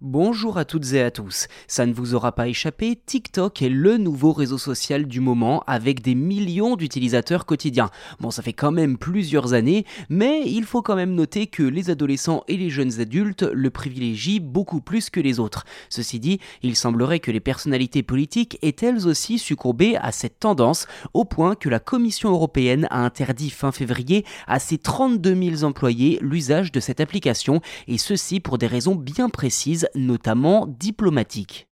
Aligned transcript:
Bonjour 0.00 0.58
à 0.58 0.64
toutes 0.64 0.92
et 0.92 1.02
à 1.02 1.10
tous. 1.10 1.48
Ça 1.66 1.84
ne 1.84 1.92
vous 1.92 2.14
aura 2.14 2.30
pas 2.30 2.46
échappé, 2.46 2.94
TikTok 3.04 3.62
est 3.62 3.68
le 3.68 3.96
nouveau 3.96 4.32
réseau 4.32 4.56
social 4.56 5.06
du 5.06 5.18
moment 5.18 5.64
avec 5.66 6.02
des 6.02 6.14
millions 6.14 6.76
d'utilisateurs 6.76 7.46
quotidiens. 7.46 7.90
Bon, 8.20 8.30
ça 8.30 8.40
fait 8.42 8.52
quand 8.52 8.70
même 8.70 8.96
plusieurs 8.96 9.54
années, 9.54 9.84
mais 10.08 10.42
il 10.46 10.62
faut 10.66 10.82
quand 10.82 10.94
même 10.94 11.16
noter 11.16 11.48
que 11.48 11.64
les 11.64 11.90
adolescents 11.90 12.44
et 12.46 12.56
les 12.56 12.70
jeunes 12.70 13.00
adultes 13.00 13.42
le 13.42 13.70
privilégient 13.70 14.38
beaucoup 14.38 14.80
plus 14.80 15.10
que 15.10 15.18
les 15.18 15.40
autres. 15.40 15.64
Ceci 15.88 16.20
dit, 16.20 16.38
il 16.62 16.76
semblerait 16.76 17.18
que 17.18 17.32
les 17.32 17.40
personnalités 17.40 18.04
politiques 18.04 18.56
aient 18.62 18.76
elles 18.80 19.08
aussi 19.08 19.36
succombé 19.36 19.96
à 19.96 20.12
cette 20.12 20.38
tendance, 20.38 20.86
au 21.12 21.24
point 21.24 21.56
que 21.56 21.68
la 21.68 21.80
Commission 21.80 22.30
européenne 22.30 22.86
a 22.90 23.04
interdit 23.04 23.50
fin 23.50 23.72
février 23.72 24.24
à 24.46 24.60
ses 24.60 24.78
32 24.78 25.56
000 25.56 25.64
employés 25.64 26.20
l'usage 26.22 26.70
de 26.70 26.78
cette 26.78 27.00
application, 27.00 27.60
et 27.88 27.98
ceci 27.98 28.38
pour 28.38 28.58
des 28.58 28.68
raisons 28.68 28.94
bien 28.94 29.28
précises 29.28 29.87
notamment 29.94 30.66
diplomatiques. 30.66 31.67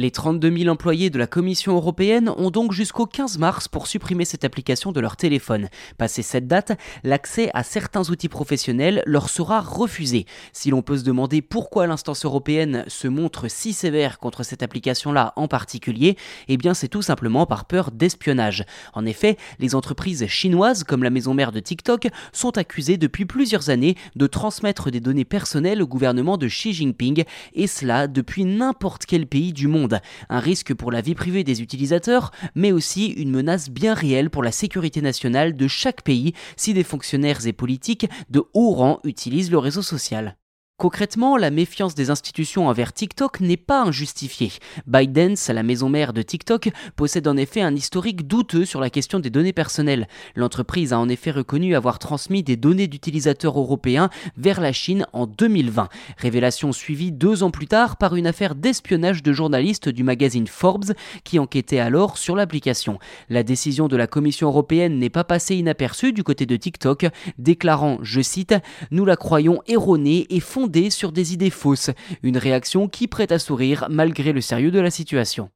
Les 0.00 0.10
32 0.10 0.56
000 0.56 0.70
employés 0.70 1.10
de 1.10 1.18
la 1.18 1.26
Commission 1.26 1.74
européenne 1.74 2.30
ont 2.38 2.50
donc 2.50 2.72
jusqu'au 2.72 3.04
15 3.04 3.36
mars 3.36 3.68
pour 3.68 3.86
supprimer 3.86 4.24
cette 4.24 4.46
application 4.46 4.92
de 4.92 5.00
leur 5.00 5.18
téléphone. 5.18 5.68
Passé 5.98 6.22
cette 6.22 6.46
date, 6.46 6.72
l'accès 7.04 7.50
à 7.52 7.62
certains 7.62 8.08
outils 8.08 8.30
professionnels 8.30 9.02
leur 9.04 9.28
sera 9.28 9.60
refusé. 9.60 10.24
Si 10.54 10.70
l'on 10.70 10.80
peut 10.80 10.96
se 10.96 11.04
demander 11.04 11.42
pourquoi 11.42 11.86
l'instance 11.86 12.24
européenne 12.24 12.86
se 12.88 13.08
montre 13.08 13.50
si 13.50 13.74
sévère 13.74 14.18
contre 14.18 14.42
cette 14.42 14.62
application-là 14.62 15.34
en 15.36 15.48
particulier, 15.48 16.16
eh 16.48 16.56
bien 16.56 16.72
c'est 16.72 16.88
tout 16.88 17.02
simplement 17.02 17.44
par 17.44 17.66
peur 17.66 17.90
d'espionnage. 17.90 18.64
En 18.94 19.04
effet, 19.04 19.36
les 19.58 19.74
entreprises 19.74 20.26
chinoises 20.28 20.82
comme 20.82 21.02
la 21.02 21.10
maison 21.10 21.34
mère 21.34 21.52
de 21.52 21.60
TikTok 21.60 22.08
sont 22.32 22.56
accusées 22.56 22.96
depuis 22.96 23.26
plusieurs 23.26 23.68
années 23.68 23.96
de 24.16 24.26
transmettre 24.26 24.90
des 24.90 25.00
données 25.00 25.26
personnelles 25.26 25.82
au 25.82 25.86
gouvernement 25.86 26.38
de 26.38 26.46
Xi 26.46 26.72
Jinping, 26.72 27.24
et 27.52 27.66
cela 27.66 28.06
depuis 28.06 28.46
n'importe 28.46 29.04
quel 29.04 29.26
pays 29.26 29.52
du 29.52 29.68
monde 29.68 29.89
un 30.28 30.40
risque 30.40 30.74
pour 30.74 30.92
la 30.92 31.00
vie 31.00 31.14
privée 31.14 31.44
des 31.44 31.62
utilisateurs, 31.62 32.30
mais 32.54 32.72
aussi 32.72 33.06
une 33.06 33.30
menace 33.30 33.70
bien 33.70 33.94
réelle 33.94 34.30
pour 34.30 34.42
la 34.42 34.52
sécurité 34.52 35.00
nationale 35.00 35.56
de 35.56 35.68
chaque 35.68 36.02
pays 36.02 36.34
si 36.56 36.74
des 36.74 36.84
fonctionnaires 36.84 37.46
et 37.46 37.52
politiques 37.52 38.08
de 38.30 38.42
haut 38.54 38.72
rang 38.72 39.00
utilisent 39.04 39.50
le 39.50 39.58
réseau 39.58 39.82
social. 39.82 40.36
Concrètement, 40.80 41.36
la 41.36 41.50
méfiance 41.50 41.94
des 41.94 42.08
institutions 42.08 42.68
envers 42.68 42.94
TikTok 42.94 43.40
n'est 43.40 43.58
pas 43.58 43.82
injustifiée. 43.82 44.50
ByteDance, 44.86 45.48
la 45.48 45.62
maison 45.62 45.90
mère 45.90 46.14
de 46.14 46.22
TikTok, 46.22 46.70
possède 46.96 47.28
en 47.28 47.36
effet 47.36 47.60
un 47.60 47.76
historique 47.76 48.26
douteux 48.26 48.64
sur 48.64 48.80
la 48.80 48.88
question 48.88 49.20
des 49.20 49.28
données 49.28 49.52
personnelles. 49.52 50.08
L'entreprise 50.36 50.94
a 50.94 50.98
en 50.98 51.10
effet 51.10 51.32
reconnu 51.32 51.76
avoir 51.76 51.98
transmis 51.98 52.42
des 52.42 52.56
données 52.56 52.86
d'utilisateurs 52.86 53.58
européens 53.58 54.08
vers 54.38 54.58
la 54.58 54.72
Chine 54.72 55.06
en 55.12 55.26
2020. 55.26 55.90
Révélation 56.16 56.72
suivie 56.72 57.12
deux 57.12 57.42
ans 57.42 57.50
plus 57.50 57.66
tard 57.66 57.98
par 57.98 58.16
une 58.16 58.26
affaire 58.26 58.54
d'espionnage 58.54 59.22
de 59.22 59.34
journalistes 59.34 59.90
du 59.90 60.02
magazine 60.02 60.46
Forbes 60.46 60.94
qui 61.24 61.38
enquêtait 61.38 61.78
alors 61.78 62.16
sur 62.16 62.36
l'application. 62.36 62.98
La 63.28 63.42
décision 63.42 63.86
de 63.86 63.98
la 63.98 64.06
Commission 64.06 64.48
européenne 64.48 64.98
n'est 64.98 65.10
pas 65.10 65.24
passée 65.24 65.56
inaperçue 65.56 66.14
du 66.14 66.24
côté 66.24 66.46
de 66.46 66.56
TikTok, 66.56 67.04
déclarant, 67.36 67.98
je 68.00 68.22
cite, 68.22 68.54
Nous 68.90 69.04
la 69.04 69.16
croyons 69.16 69.60
erronée 69.66 70.26
et 70.30 70.40
fondée 70.40 70.69
sur 70.90 71.12
des 71.12 71.32
idées 71.32 71.50
fausses, 71.50 71.90
une 72.22 72.38
réaction 72.38 72.88
qui 72.88 73.08
prête 73.08 73.32
à 73.32 73.38
sourire 73.38 73.86
malgré 73.90 74.32
le 74.32 74.40
sérieux 74.40 74.70
de 74.70 74.80
la 74.80 74.90
situation. 74.90 75.50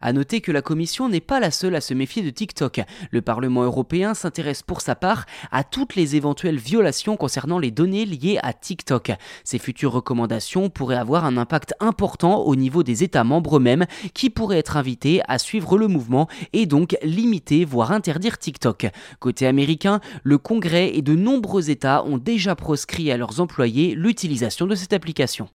A 0.00 0.12
noter 0.12 0.40
que 0.40 0.52
la 0.52 0.62
Commission 0.62 1.08
n'est 1.08 1.20
pas 1.20 1.40
la 1.40 1.50
seule 1.50 1.74
à 1.74 1.80
se 1.80 1.92
méfier 1.92 2.22
de 2.22 2.30
TikTok. 2.30 2.82
Le 3.10 3.20
Parlement 3.20 3.64
européen 3.64 4.14
s'intéresse 4.14 4.62
pour 4.62 4.80
sa 4.80 4.94
part 4.94 5.26
à 5.50 5.64
toutes 5.64 5.96
les 5.96 6.14
éventuelles 6.14 6.58
violations 6.58 7.16
concernant 7.16 7.58
les 7.58 7.72
données 7.72 8.04
liées 8.04 8.38
à 8.44 8.52
TikTok. 8.52 9.10
Ces 9.42 9.58
futures 9.58 9.90
recommandations 9.90 10.70
pourraient 10.70 10.94
avoir 10.94 11.24
un 11.24 11.36
impact 11.36 11.74
important 11.80 12.42
au 12.42 12.54
niveau 12.54 12.84
des 12.84 13.02
États 13.02 13.24
membres 13.24 13.56
eux-mêmes 13.56 13.86
qui 14.14 14.30
pourraient 14.30 14.58
être 14.58 14.76
invités 14.76 15.20
à 15.26 15.36
suivre 15.38 15.76
le 15.76 15.88
mouvement 15.88 16.28
et 16.52 16.66
donc 16.66 16.96
limiter 17.02 17.64
voire 17.64 17.90
interdire 17.90 18.38
TikTok. 18.38 18.86
Côté 19.18 19.48
américain, 19.48 19.98
le 20.22 20.38
Congrès 20.38 20.94
et 20.94 21.02
de 21.02 21.16
nombreux 21.16 21.70
États 21.70 22.04
ont 22.04 22.18
déjà 22.18 22.54
proscrit 22.54 23.10
à 23.10 23.16
leurs 23.16 23.40
employés 23.40 23.96
l'utilisation 23.96 24.68
de 24.68 24.76
cette 24.76 24.92
application. 24.92 25.48